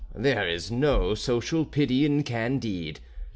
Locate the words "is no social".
0.49-1.63